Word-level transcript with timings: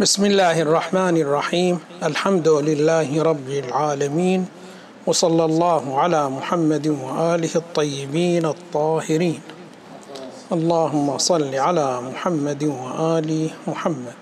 بسم 0.00 0.24
الله 0.24 0.62
الرحمن 0.62 1.16
الرحيم 1.16 1.78
الحمد 2.02 2.48
لله 2.48 3.22
رب 3.22 3.48
العالمين 3.48 4.46
وصلى 5.06 5.44
الله 5.44 6.00
على 6.00 6.30
محمد 6.30 6.86
واله 6.86 7.50
الطيبين 7.56 8.46
الطاهرين 8.46 9.40
اللهم 10.52 11.18
صل 11.18 11.54
على 11.54 12.00
محمد 12.00 12.64
وال 12.64 13.50
محمد 13.66 14.14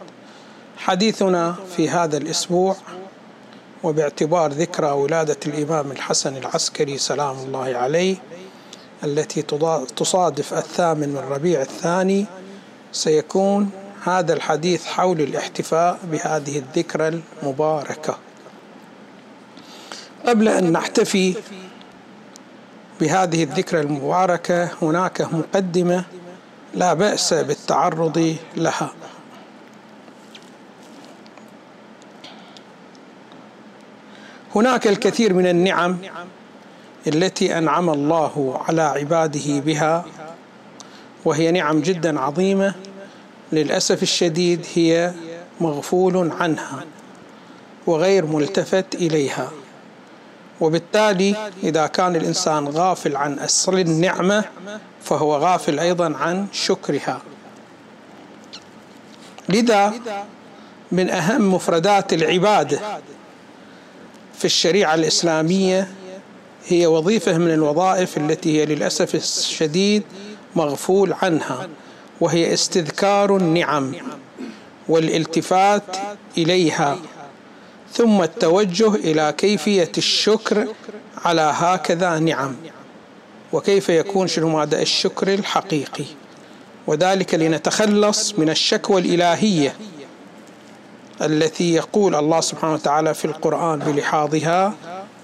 حديثنا 0.76 1.54
في 1.76 1.88
هذا 1.88 2.16
الأسبوع 2.16 2.76
وباعتبار 3.82 4.52
ذكرى 4.52 4.90
ولاده 4.90 5.40
الامام 5.46 5.92
الحسن 5.92 6.36
العسكري 6.36 6.98
سلام 6.98 7.36
الله 7.38 7.76
عليه 7.76 8.16
التي 9.04 9.42
تصادف 9.96 10.54
الثامن 10.54 11.08
من 11.08 11.22
ربيع 11.30 11.60
الثاني 11.60 12.26
سيكون 12.92 13.85
هذا 14.06 14.32
الحديث 14.32 14.86
حول 14.86 15.20
الاحتفاء 15.20 15.98
بهذه 16.12 16.58
الذكرى 16.58 17.08
المباركة. 17.42 18.18
قبل 20.26 20.48
أن 20.48 20.72
نحتفي 20.72 21.34
بهذه 23.00 23.42
الذكرى 23.42 23.80
المباركة 23.80 24.70
هناك 24.82 25.20
مقدمة 25.20 26.04
لا 26.74 26.94
بأس 26.94 27.34
بالتعرض 27.34 28.36
لها. 28.56 28.90
هناك 34.54 34.86
الكثير 34.86 35.34
من 35.34 35.46
النعم 35.46 35.98
التي 37.06 37.58
أنعم 37.58 37.90
الله 37.90 38.60
على 38.68 38.82
عباده 38.82 39.60
بها 39.60 40.04
وهي 41.24 41.50
نعم 41.50 41.80
جدا 41.80 42.20
عظيمة. 42.20 42.74
للأسف 43.52 44.02
الشديد 44.02 44.66
هي 44.74 45.12
مغفول 45.60 46.32
عنها 46.40 46.84
وغير 47.86 48.26
ملتفت 48.26 48.94
إليها. 48.94 49.50
وبالتالي 50.60 51.50
إذا 51.62 51.86
كان 51.86 52.16
الإنسان 52.16 52.68
غافل 52.68 53.16
عن 53.16 53.38
اصل 53.38 53.78
النعمة 53.78 54.44
فهو 55.02 55.36
غافل 55.36 55.78
أيضا 55.78 56.16
عن 56.16 56.46
شكرها. 56.52 57.22
لذا 59.48 59.92
من 60.92 61.10
أهم 61.10 61.54
مفردات 61.54 62.12
العبادة 62.12 62.80
في 64.38 64.44
الشريعة 64.44 64.94
الإسلامية 64.94 65.88
هي 66.66 66.86
وظيفة 66.86 67.38
من 67.38 67.50
الوظائف 67.50 68.16
التي 68.16 68.60
هي 68.60 68.66
للأسف 68.66 69.14
الشديد 69.14 70.02
مغفول 70.56 71.12
عنها. 71.22 71.68
وهي 72.20 72.52
استذكار 72.52 73.36
النعم 73.36 73.92
والالتفات 74.88 75.96
إليها 76.38 76.98
ثم 77.92 78.22
التوجه 78.22 78.94
إلى 78.94 79.34
كيفية 79.38 79.92
الشكر 79.98 80.66
على 81.24 81.52
هكذا 81.54 82.18
نعم 82.18 82.56
وكيف 83.52 83.88
يكون 83.88 84.26
شنو 84.26 84.60
هذا 84.60 84.82
الشكر 84.82 85.34
الحقيقي. 85.34 86.04
وذلك 86.86 87.34
لنتخلص 87.34 88.38
من 88.38 88.50
الشكوى 88.50 89.00
الإلهية 89.00 89.74
التي 91.22 91.74
يقول 91.74 92.14
الله 92.14 92.40
سبحانه 92.40 92.74
وتعالى 92.74 93.14
في 93.14 93.24
القرآن 93.24 93.78
بلحاظها 93.78 94.74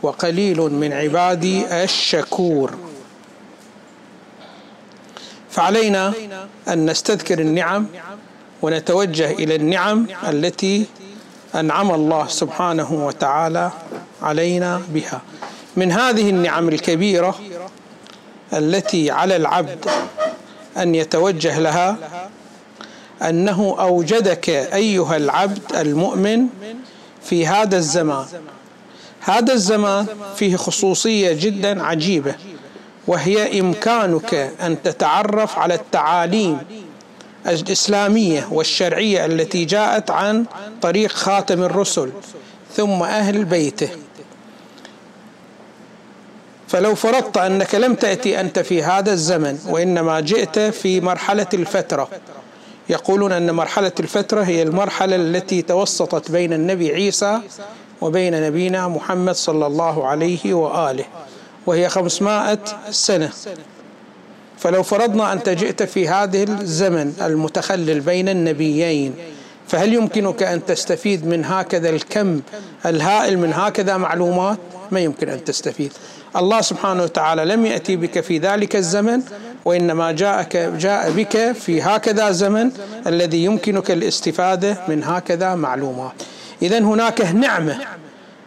وقليل 0.03 0.61
من 0.61 0.93
عبادي 0.93 1.85
الشكور. 1.85 2.75
فعلينا 5.53 6.13
أن 6.69 6.91
نستذكر 6.91 7.39
النعم 7.39 7.87
ونتوجه 8.63 9.31
إلى 9.31 9.55
النعم 9.55 10.07
التي 10.29 10.87
أنعم 11.55 11.91
الله 11.91 12.27
سبحانه 12.27 12.93
وتعالى 13.07 13.71
علينا 14.23 14.83
بها. 14.89 15.21
من 15.77 15.93
هذه 15.93 16.31
النعم 16.31 16.69
الكبيرة 16.69 17.39
التي 18.53 19.11
على 19.11 19.37
العبد 19.37 19.85
أن 20.77 20.95
يتوجه 20.95 21.59
لها 21.59 21.97
أنه 23.23 23.77
أوجدك 23.81 24.49
أيها 24.51 25.17
العبد 25.17 25.77
المؤمن 25.77 26.47
في 27.23 27.47
هذا 27.47 27.77
الزمان. 27.77 28.27
هذا 29.21 29.53
الزمان 29.53 30.07
فيه 30.37 30.57
خصوصية 30.57 31.33
جدا 31.33 31.83
عجيبة. 31.83 32.35
وهي 33.07 33.61
إمكانك 33.61 34.35
أن 34.63 34.83
تتعرف 34.83 35.59
على 35.59 35.75
التعاليم 35.75 36.59
الإسلامية 37.47 38.49
والشرعية 38.51 39.27
التي 39.27 39.65
جاءت 39.65 40.11
عن 40.11 40.45
طريق 40.83 41.11
خاتم 41.11 41.63
الرسل 41.63 42.11
ثم 42.75 43.03
أهل 43.03 43.45
بيته. 43.45 43.89
فلو 46.69 46.95
فرضت 46.95 47.37
أنك 47.37 47.75
لم 47.75 47.95
تأتي 47.95 48.41
أنت 48.41 48.59
في 48.59 48.83
هذا 48.83 49.13
الزمن 49.13 49.59
وإنما 49.69 50.21
جئت 50.21 50.59
في 50.59 51.01
مرحلة 51.01 51.47
الفترة. 51.55 52.09
يقولون 52.89 53.33
أن 53.33 53.51
مرحلة 53.51 53.93
الفترة 54.01 54.43
هي 54.43 54.63
المرحلة 54.63 55.17
التي 55.17 55.63
توسطت 55.63 56.31
بين 56.31 56.53
النبي 56.53 56.93
عيسى 56.93 57.41
وبين 58.01 58.43
نبينا 58.47 58.89
محمد 58.89 59.35
صلى 59.35 59.67
الله 59.67 60.07
عليه 60.07 60.55
وآله. 60.55 61.05
وهي 61.67 61.89
خمسمائة 61.89 62.59
سنة. 62.91 63.31
فلو 64.59 64.83
فرضنا 64.83 65.33
أنت 65.33 65.49
جئت 65.49 65.83
في 65.83 66.09
هذه 66.09 66.43
الزمن 66.43 67.13
المتخلل 67.23 68.01
بين 68.01 68.29
النبيين 68.29 69.15
فهل 69.69 69.95
يمكنك 69.95 70.43
أن 70.43 70.67
تستفيد 70.67 71.27
من 71.27 71.45
هكذا 71.45 71.91
الكم 71.91 72.41
الهائل 72.87 73.39
من 73.39 73.53
هكذا 73.53 73.97
معلومات؟ 73.97 74.59
ما 74.91 75.01
يمكن 75.01 75.29
أن 75.29 75.45
تستفيد. 75.45 75.93
الله 76.37 76.61
سبحانه 76.61 77.03
وتعالى 77.03 77.45
لم 77.45 77.67
يأتي 77.67 77.97
بك 77.97 78.21
في 78.21 78.39
ذلك 78.39 78.77
الزمن 78.77 79.23
وإنما 79.65 80.13
جاءك 80.13 80.57
جاء 80.57 81.11
بك 81.11 81.53
في 81.53 81.83
هكذا 81.83 82.31
زمن 82.31 82.71
الذي 83.07 83.45
يمكنك 83.45 83.91
الاستفادة 83.91 84.77
من 84.89 85.05
هكذا 85.05 85.55
معلومات. 85.55 86.13
إذا 86.63 86.79
هناك 86.79 87.21
نعمة 87.21 87.79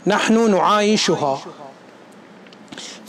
نحن 0.08 0.52
نعايشها. 0.52 1.42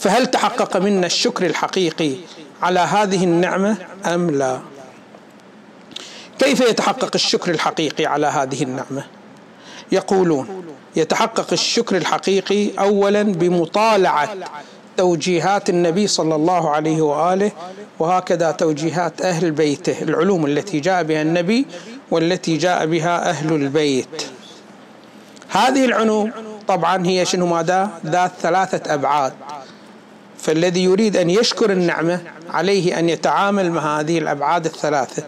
فهل 0.06 0.26
تحقق 0.26 0.76
منا 0.76 1.06
الشكر 1.06 1.46
الحقيقي 1.46 2.14
على 2.62 2.80
هذه 2.80 3.24
النعمة 3.24 3.76
أم 4.04 4.30
لا؟ 4.30 4.60
كيف 6.38 6.60
يتحقق 6.60 7.10
الشكر 7.14 7.50
الحقيقي 7.50 8.06
على 8.06 8.26
هذه 8.26 8.62
النعمة؟ 8.62 9.04
يقولون 9.92 10.64
يتحقق 10.96 11.46
الشكر 11.52 11.96
الحقيقي 11.96 12.70
اولا 12.78 13.22
بمطالعة 13.22 14.28
توجيهات 14.96 15.70
النبي 15.70 16.06
صلى 16.06 16.34
الله 16.34 16.70
عليه 16.70 17.02
وآله 17.02 17.52
وهكذا 17.98 18.50
توجيهات 18.50 19.22
أهل 19.22 19.50
بيته 19.50 20.02
العلوم 20.02 20.46
التي 20.46 20.80
جاء 20.80 21.02
بها 21.02 21.22
النبي 21.22 21.66
والتي 22.10 22.56
جاء 22.56 22.86
بها 22.86 23.30
أهل 23.30 23.52
البيت. 23.52 24.22
هذه 25.48 25.84
العلوم 25.84 26.32
طبعا 26.68 27.06
هي 27.06 27.24
شنو 27.24 27.46
ماذا؟ 27.46 27.90
ذات 28.06 28.32
ثلاثة 28.40 28.94
أبعاد. 28.94 29.32
فالذي 30.46 30.84
يريد 30.84 31.16
أن 31.16 31.30
يشكر 31.30 31.72
النعمة 31.72 32.20
عليه 32.50 32.98
أن 32.98 33.08
يتعامل 33.08 33.70
مع 33.70 34.00
هذه 34.00 34.18
الأبعاد 34.18 34.64
الثلاثة. 34.64 35.22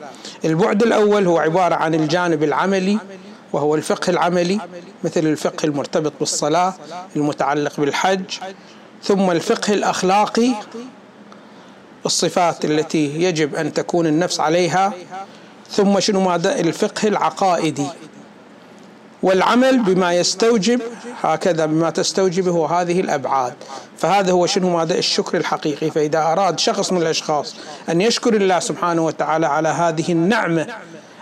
البعد 0.44 0.82
الأول 0.82 1.26
هو 1.26 1.38
عبارة 1.38 1.74
عن 1.74 1.94
الجانب 1.94 2.42
العملي 2.42 2.98
وهو 3.52 3.74
الفقه 3.74 4.10
العملي 4.10 4.60
مثل 5.04 5.20
الفقه 5.20 5.66
المرتبط 5.66 6.12
بالصلاة 6.20 6.74
المتعلق 7.16 7.80
بالحج 7.80 8.38
ثم 9.02 9.30
الفقه 9.30 9.74
الأخلاقي 9.74 10.54
الصفات 12.06 12.64
التي 12.64 13.22
يجب 13.22 13.54
أن 13.54 13.72
تكون 13.72 14.06
النفس 14.06 14.40
عليها 14.40 14.92
ثم 15.70 16.00
شنو 16.00 16.20
ماذا 16.20 16.60
الفقه 16.60 17.08
العقائدي 17.08 17.86
والعمل 19.22 19.78
بما 19.82 20.12
يستوجب 20.15 20.80
هكذا 21.22 21.66
بما 21.66 21.91
تستوجبه 21.91 22.66
هذه 22.66 23.00
الأبعاد. 23.00 23.54
فهذا 23.98 24.32
هو 24.32 24.47
شنو 24.47 24.76
ماذا؟ 24.76 24.98
الشكر 24.98 25.38
الحقيقي. 25.38 25.91
فإذا 25.91 26.18
أراد 26.18 26.59
شخص 26.59 26.92
من 26.92 27.03
الأشخاص 27.03 27.56
أن 27.88 28.00
يشكر 28.00 28.34
الله 28.34 28.59
سبحانه 28.59 29.04
وتعالى 29.04 29.47
على 29.47 29.68
هذه 29.68 30.12
النعمة 30.12 30.66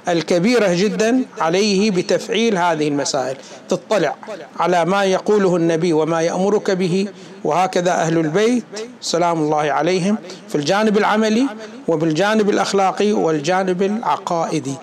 الكبيرة 0.09 0.75
جدا 0.75 1.25
عليه 1.41 1.91
بتفعيل 1.91 2.59
هذه 2.59 2.89
المسائل. 2.89 3.37
تطلع 3.69 4.15
على 4.61 4.85
ما 4.85 5.05
يقوله 5.05 5.57
النبي 5.57 5.93
وما 5.93 6.21
يأمرك 6.21 6.71
به 6.71 7.09
وهكذا 7.45 7.91
أهل 7.91 8.19
البيت 8.19 8.65
سلام 9.01 9.39
الله 9.39 9.73
عليهم 9.73 10.19
في 10.49 10.55
الجانب 10.55 10.99
العملي 10.99 11.47
وبالجانب 11.89 12.51
الأخلاقي 12.51 13.13
والجانب 13.13 13.83
العقائدي. 13.83 14.75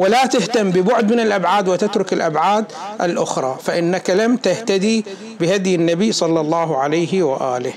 ولا 0.00 0.26
تهتم 0.26 0.70
ببعد 0.70 1.12
من 1.12 1.20
الأبعاد 1.20 1.68
وتترك 1.68 2.12
الأبعاد 2.12 2.64
الأخرى 3.00 3.58
فإنك 3.62 4.10
لم 4.10 4.36
تهتدي 4.36 5.04
بهدي 5.40 5.74
النبي 5.74 6.12
صلى 6.12 6.40
الله 6.40 6.76
عليه 6.76 7.22
وآله. 7.22 7.72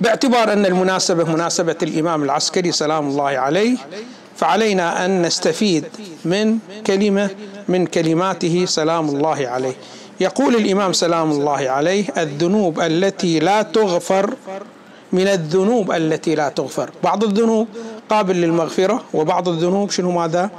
باعتبار 0.00 0.52
أن 0.52 0.66
المناسبة 0.66 1.24
مناسبة 1.24 1.76
الإمام 1.82 2.22
العسكري 2.24 2.72
سلام 2.72 3.08
الله 3.08 3.24
عليه 3.24 3.76
فعلينا 4.36 5.04
أن 5.04 5.22
نستفيد 5.22 5.84
من 6.24 6.58
كلمة 6.86 7.30
من 7.68 7.86
كلماته 7.86 8.64
سلام 8.68 9.08
الله 9.08 9.48
عليه 9.48 9.74
يقول 10.20 10.54
الإمام 10.54 10.92
سلام 10.92 11.30
الله 11.30 11.70
عليه 11.70 12.04
الذنوب 12.18 12.80
التي 12.80 13.38
لا 13.38 13.62
تغفر 13.62 14.34
من 15.12 15.28
الذنوب 15.28 15.92
التي 15.92 16.34
لا 16.34 16.48
تغفر 16.48 16.90
بعض 17.04 17.24
الذنوب 17.24 17.68
قابل 18.10 18.36
للمغفرة 18.36 19.04
وبعض 19.14 19.48
الذنوب 19.48 19.90
شنو 19.90 20.10
ماذا؟ 20.10 20.50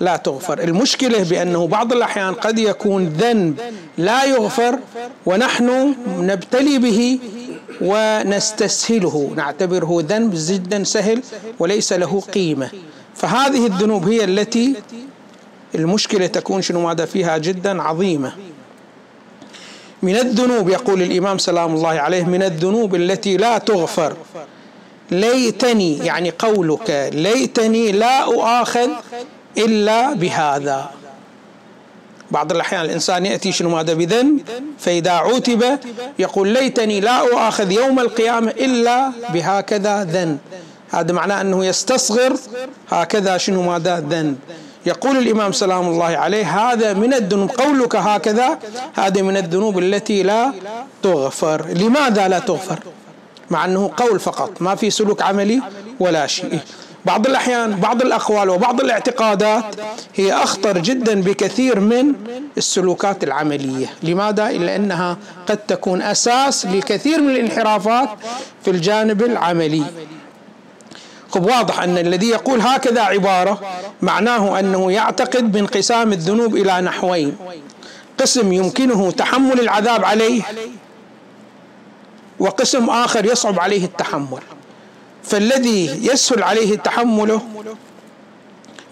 لا 0.00 0.16
تغفر. 0.16 0.58
المشكلة 0.58 1.22
بأنه 1.22 1.66
بعض 1.66 1.92
الأحيان 1.92 2.34
قد 2.34 2.58
يكون 2.58 3.04
ذنب 3.04 3.60
لا 3.98 4.24
يغفر 4.24 4.78
ونحن 5.26 5.94
نبتلي 6.18 6.78
به 6.78 7.18
ونستسهله. 7.80 9.32
نعتبره 9.36 10.04
ذنب 10.08 10.34
جدا 10.36 10.84
سهل 10.84 11.22
وليس 11.58 11.92
له 11.92 12.20
قيمة. 12.20 12.70
فهذه 13.14 13.66
الذنوب 13.66 14.08
هي 14.08 14.24
التي 14.24 14.74
المشكلة 15.74 16.26
تكون 16.26 16.62
شنو 16.62 16.80
ماذا؟ 16.80 17.04
فيها 17.04 17.38
جدا 17.38 17.82
عظيمة. 17.82 18.32
من 20.02 20.16
الذنوب 20.16 20.68
يقول 20.68 21.02
الإمام 21.02 21.38
سلام 21.38 21.74
الله 21.74 21.88
عليه 21.88 22.24
من 22.24 22.42
الذنوب 22.42 22.94
التي 22.94 23.36
لا 23.36 23.58
تغفر. 23.58 24.16
ليتني 25.10 25.98
يعني 25.98 26.30
قولك 26.38 27.10
ليتني 27.12 27.92
لا 27.92 28.24
أؤاخذ 28.24 28.88
إلا 29.58 30.12
بهذا. 30.12 30.90
بعض 32.30 32.52
الأحيان 32.52 32.84
الإنسان 32.84 33.26
يأتي 33.26 33.52
شنو 33.52 33.68
ماذا 33.68 33.94
بذنب؟ 33.94 34.40
فإذا 34.78 35.10
عوتب 35.10 35.78
يقول 36.18 36.48
ليتني 36.48 37.00
لا 37.00 37.20
أؤاخذ 37.20 37.72
يوم 37.72 38.00
القيامة 38.00 38.50
إلا 38.50 39.12
بهكذا 39.32 40.04
ذنب. 40.04 40.38
هذا 40.90 41.12
معناه 41.12 41.40
أنه 41.40 41.64
يستصغر 41.64 42.36
هكذا 42.90 43.36
شنو 43.36 43.62
ماذا 43.62 44.00
ذنب. 44.00 44.36
يقول 44.86 45.16
الإمام 45.16 45.52
سلام 45.52 45.88
الله 45.88 46.04
عليه 46.04 46.44
هذا 46.44 46.92
من 46.92 47.14
الذنوب 47.14 47.50
قولك 47.50 47.96
هكذا 47.96 48.58
هذا 48.94 49.22
من 49.22 49.36
الذنوب 49.36 49.78
التي 49.78 50.22
لا 50.22 50.52
تغفر. 51.02 51.66
لماذا 51.68 52.28
لا 52.28 52.38
تغفر؟ 52.38 52.78
مع 53.50 53.64
أنه 53.64 53.90
قول 53.96 54.20
فقط. 54.20 54.62
ما 54.62 54.74
في 54.74 54.90
سلوك 54.90 55.22
عملي 55.22 55.62
ولا 56.00 56.26
شيء. 56.26 56.58
بعض 57.04 57.26
الأحيان 57.26 57.76
بعض 57.76 58.02
الأقوال 58.02 58.50
وبعض 58.50 58.80
الاعتقادات 58.80 59.64
هي 60.14 60.32
أخطر 60.32 60.78
جدا 60.78 61.20
بكثير 61.22 61.80
من 61.80 62.12
السلوكات 62.56 63.24
العملية. 63.24 63.86
لماذا؟ 64.02 64.50
إلا 64.50 64.76
أنها 64.76 65.16
قد 65.48 65.56
تكون 65.56 66.02
أساس 66.02 66.66
لكثير 66.66 67.20
من 67.20 67.30
الانحرافات 67.30 68.08
في 68.64 68.70
الجانب 68.70 69.22
العملي. 69.22 69.84
خب 71.30 71.46
واضح 71.46 71.82
أن 71.82 71.98
الذي 71.98 72.28
يقول 72.28 72.60
هكذا 72.60 73.00
عبارة 73.00 73.60
معناه 74.02 74.58
أنه 74.58 74.92
يعتقد 74.92 75.52
بانقسام 75.52 76.12
الذنوب 76.12 76.56
إلى 76.56 76.80
نحوين. 76.80 77.36
قسم 78.20 78.52
يمكنه 78.52 79.10
تحمل 79.10 79.60
العذاب 79.60 80.04
عليه 80.04 80.42
وقسم 82.40 82.90
آخر 82.90 83.24
يصعب 83.24 83.60
عليه 83.60 83.84
التحمل. 83.84 84.42
فالذي 85.22 86.06
يسهل 86.12 86.42
عليه 86.42 86.76
تحمله 86.76 87.42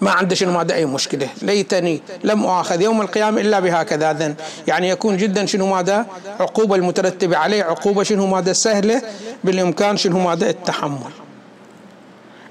ما 0.01 0.11
عنده 0.11 0.35
شنو 0.35 0.51
ماذا 0.51 0.75
أي 0.75 0.85
مشكلة. 0.85 1.29
ليتني 1.41 2.01
لم 2.23 2.43
أؤاخذ 2.43 2.81
يوم 2.81 3.01
القيامة 3.01 3.41
إلا 3.41 3.59
بهكذا 3.59 4.13
ذن. 4.13 4.35
يعني 4.67 4.89
يكون 4.89 5.17
جدا 5.17 5.45
شنو 5.45 5.67
ماذا؟ 5.67 6.05
عقوبة 6.39 6.75
المترتبة 6.75 7.37
عليه 7.37 7.63
عقوبة 7.63 8.03
شنو 8.03 8.27
ماذا؟ 8.27 8.53
سهلة 8.53 9.01
بالإمكان 9.43 9.97
شنو 9.97 10.19
ماذا؟ 10.19 10.49
التحمل. 10.49 11.11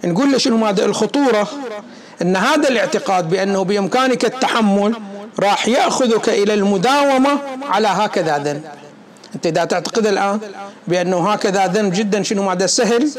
نقول 0.04 0.32
له 0.32 0.38
شنو 0.38 0.56
ماذا؟ 0.56 0.84
الخطورة 0.84 1.48
أن 2.22 2.36
هذا 2.36 2.68
الاعتقاد 2.68 3.30
بأنه 3.30 3.64
بإمكانك 3.64 4.24
التحمل 4.24 4.94
راح 5.40 5.68
يأخذك 5.68 6.28
إلى 6.28 6.54
المداومة 6.54 7.38
على 7.68 7.88
هكذا 7.88 8.38
ذنب 8.38 8.62
أنت 9.34 9.46
إذا 9.46 9.64
تعتقد 9.64 10.06
الآن 10.06 10.40
بأنه 10.88 11.30
هكذا 11.30 11.66
ذنب 11.66 11.92
جدا 11.92 12.22
شنو 12.22 12.42
ماذا 12.42 12.66
سهل 12.66 13.10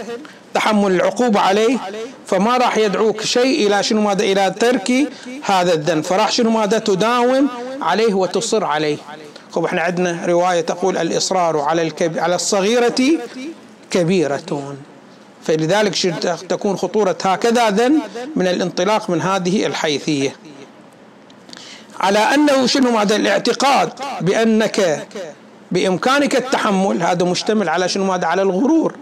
تحمل 0.54 0.92
العقوبة 0.92 1.40
عليه 1.40 1.78
فما 2.26 2.58
راح 2.58 2.78
يدعوك 2.78 3.22
شيء 3.22 3.68
إلى 3.68 3.84
شنو 3.84 4.02
ماذا؟ 4.02 4.24
إلى 4.24 4.54
ترك 4.60 4.92
هذا 5.44 5.74
الذنب 5.74 6.04
فراح 6.04 6.32
شنو 6.32 6.50
ماذا؟ 6.50 6.80
تداوم 6.80 7.48
عليه 7.82 8.14
وتصر 8.14 8.64
عليه. 8.64 8.98
خب 9.52 9.66
إحنا 9.66 9.82
عندنا 9.82 10.26
رواية 10.26 10.62
تقول 10.62 10.98
الإصرار 10.98 11.60
على 11.60 11.82
الكب... 11.82 12.18
على 12.18 12.36
الصغيرة 12.36 13.20
كبيرة. 13.92 14.76
فلذلك 15.44 15.96
تكون 16.50 16.78
خطورة 16.78 17.18
هكذا 17.24 17.70
ذنب 17.70 18.02
من 18.36 18.48
الانطلاق 18.48 19.10
من 19.10 19.22
هذه 19.22 19.66
الحيثية. 19.66 20.36
على 22.00 22.20
أنه 22.20 22.66
شنو 22.66 22.92
ماذا؟ 22.92 23.16
الاعتقاد 23.16 23.90
بأنك 24.22 25.08
بإمكانك 25.72 26.36
التحمل. 26.36 27.04
هذا 27.04 27.26
مشتمل 27.26 27.70
على 27.70 27.90
شنو؟ 27.90 28.06
ماذا 28.06 28.28
على 28.28 28.42
الغرور. 28.42 28.96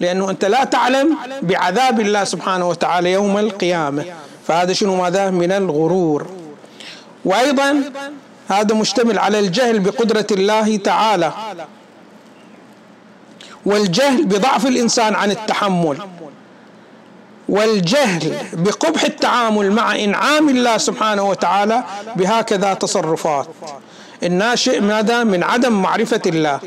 لأنه 0.00 0.30
أنت 0.30 0.44
لا 0.44 0.64
تعلم 0.64 1.16
بعذاب 1.42 2.00
الله 2.00 2.24
سبحانه 2.24 2.68
وتعالى 2.68 3.12
يوم 3.12 3.38
القيامة. 3.38 4.04
فهذا 4.46 4.72
شنو؟ 4.72 4.96
ماذا؟ 4.96 5.30
من 5.30 5.52
الغرور. 5.52 6.26
وأيضا 7.24 7.82
هذا 8.48 8.74
مشتمل 8.74 9.18
على 9.18 9.38
الجهل 9.38 9.80
بقدرة 9.80 10.26
الله 10.30 10.76
تعالى 10.76 11.32
والجهل 13.66 14.24
بضعف 14.24 14.66
الإنسان 14.66 15.14
عن 15.14 15.30
التحمل 15.30 15.98
والجهل 17.48 18.36
بقبح 18.52 19.02
التعامل 19.02 19.72
مع 19.72 19.96
إنعام 19.96 20.48
الله 20.48 20.78
سبحانه 20.78 21.22
وتعالى 21.22 21.84
بهكذا 22.16 22.74
تصرفات. 22.74 23.46
الناشئ 24.22 24.80
ماذا؟ 24.80 25.24
من 25.24 25.42
عدم 25.42 25.82
معرفة 25.82 26.20
الله. 26.26 26.60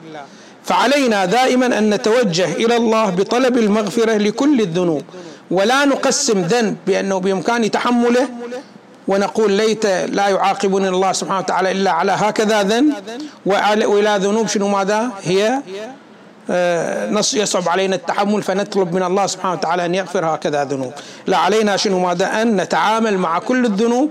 فعلينا 0.63 1.25
دائما 1.25 1.65
أن 1.77 1.93
نتوجه 1.93 2.53
إلى 2.53 2.75
الله 2.77 3.09
بطلب 3.09 3.57
المغفرة 3.57 4.17
لكل 4.17 4.61
الذنوب. 4.61 5.03
ولا 5.51 5.85
نقسم 5.85 6.41
ذنب 6.41 6.77
بأنه 6.87 7.17
بامكاني 7.17 7.69
تحمله. 7.69 8.29
ونقول 9.07 9.51
ليت 9.51 9.85
لا 9.85 10.27
يعاقبني 10.27 10.89
الله 10.89 11.11
سبحانه 11.11 11.39
وتعالى 11.39 11.71
إلا 11.71 11.91
على 11.91 12.11
هكذا 12.11 12.63
ذنب. 12.63 12.93
وإلى 13.45 14.19
ذنوب 14.21 14.47
شنو 14.47 14.67
ماذا؟ 14.67 15.11
هي 15.23 15.61
آه، 16.49 17.21
يصعب 17.33 17.69
علينا 17.69 17.95
التحمل. 17.95 18.43
فنطلب 18.43 18.93
من 18.93 19.03
الله 19.03 19.27
سبحانه 19.27 19.53
وتعالى 19.53 19.85
أن 19.85 19.95
يغفر 19.95 20.25
هكذا 20.25 20.63
ذنوب. 20.63 20.93
لا 21.27 21.37
علينا 21.37 21.77
شنو 21.77 21.99
ماذا؟ 21.99 22.41
أن 22.41 22.61
نتعامل 22.61 23.17
مع 23.17 23.39
كل 23.39 23.65
الذنوب. 23.65 24.09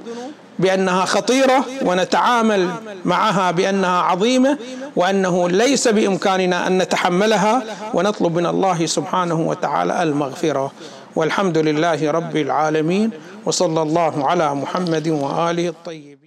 بأنها 0.58 1.04
خطيرة 1.04 1.64
ونتعامل 1.84 2.70
معها 3.04 3.50
بأنها 3.50 4.00
عظيمة 4.02 4.58
وأنه 4.96 5.48
ليس 5.48 5.88
بإمكاننا 5.88 6.66
أن 6.66 6.78
نتحملها 6.78 7.62
ونطلب 7.94 8.36
من 8.36 8.46
الله 8.46 8.86
سبحانه 8.86 9.40
وتعالى 9.40 10.02
المغفرة. 10.02 10.72
والحمد 11.16 11.58
لله 11.58 12.10
رب 12.10 12.36
العالمين 12.36 13.10
وصلى 13.46 13.82
الله 13.82 14.26
على 14.26 14.54
محمد 14.54 15.08
وآله 15.08 15.68
الطيبين. 15.68 16.23